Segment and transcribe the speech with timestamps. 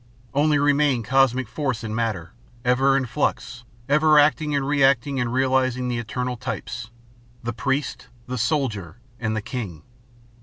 [0.33, 2.31] Only remain cosmic force and matter,
[2.65, 6.89] ever in flux, ever acting and reacting and realizing the eternal types
[7.43, 9.83] the priest, the soldier, and the king.